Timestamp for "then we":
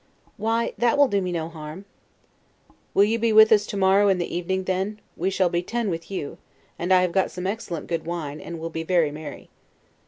4.63-5.29